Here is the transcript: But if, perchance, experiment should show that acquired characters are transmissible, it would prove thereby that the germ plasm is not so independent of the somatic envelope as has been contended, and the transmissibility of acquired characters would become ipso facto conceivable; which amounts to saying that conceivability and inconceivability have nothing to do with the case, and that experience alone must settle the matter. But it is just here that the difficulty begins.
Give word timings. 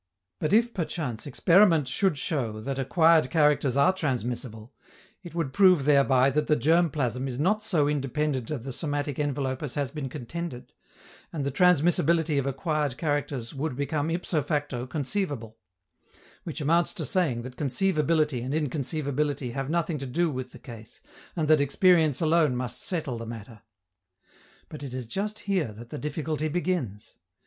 But 0.39 0.51
if, 0.51 0.73
perchance, 0.73 1.27
experiment 1.27 1.87
should 1.87 2.17
show 2.17 2.59
that 2.61 2.79
acquired 2.79 3.29
characters 3.29 3.77
are 3.77 3.93
transmissible, 3.93 4.73
it 5.21 5.35
would 5.35 5.53
prove 5.53 5.85
thereby 5.85 6.31
that 6.31 6.47
the 6.47 6.55
germ 6.55 6.89
plasm 6.89 7.27
is 7.27 7.37
not 7.37 7.61
so 7.61 7.87
independent 7.87 8.49
of 8.49 8.63
the 8.63 8.73
somatic 8.73 9.19
envelope 9.19 9.61
as 9.61 9.75
has 9.75 9.91
been 9.91 10.09
contended, 10.09 10.73
and 11.31 11.45
the 11.45 11.51
transmissibility 11.51 12.39
of 12.39 12.47
acquired 12.47 12.97
characters 12.97 13.53
would 13.53 13.75
become 13.75 14.09
ipso 14.09 14.41
facto 14.41 14.87
conceivable; 14.87 15.59
which 16.45 16.61
amounts 16.61 16.95
to 16.95 17.05
saying 17.05 17.43
that 17.43 17.55
conceivability 17.55 18.41
and 18.43 18.55
inconceivability 18.55 19.51
have 19.53 19.69
nothing 19.69 19.99
to 19.99 20.07
do 20.07 20.31
with 20.31 20.51
the 20.51 20.57
case, 20.57 20.99
and 21.35 21.47
that 21.47 21.61
experience 21.61 22.19
alone 22.21 22.55
must 22.55 22.81
settle 22.81 23.19
the 23.19 23.25
matter. 23.27 23.61
But 24.67 24.81
it 24.81 24.95
is 24.95 25.05
just 25.05 25.41
here 25.41 25.71
that 25.73 25.91
the 25.91 25.99
difficulty 25.99 26.47
begins. 26.47 27.17